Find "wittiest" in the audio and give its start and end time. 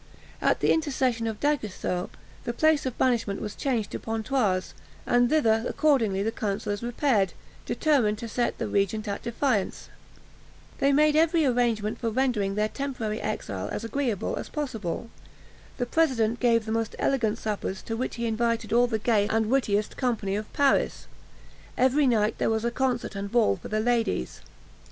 19.51-19.97